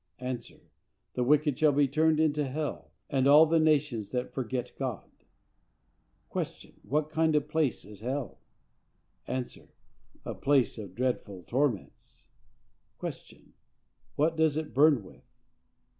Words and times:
—A. 0.19 0.35
"The 1.13 1.23
wicked 1.23 1.59
shall 1.59 1.73
be 1.73 1.87
turned 1.87 2.19
into 2.19 2.47
hell, 2.47 2.89
and 3.07 3.27
all 3.27 3.45
the 3.45 3.59
nations 3.59 4.09
that 4.09 4.33
forget 4.33 4.73
God." 4.75 5.07
Q. 6.31 6.73
What 6.81 7.11
kind 7.11 7.35
of 7.35 7.43
a 7.43 7.45
place 7.45 7.85
is 7.85 7.99
hell?—A. 8.01 8.39
A 10.25 10.33
place 10.33 10.77
of 10.79 10.95
dreadful 10.95 11.43
torments. 11.43 12.29
Q. 12.99 13.53
What 14.15 14.35
does 14.35 14.57
it 14.57 14.73
burn 14.73 15.03
with? 15.03 15.21